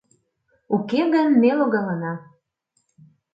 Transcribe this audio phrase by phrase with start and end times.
[0.75, 2.13] —Уке гын, ме логалына.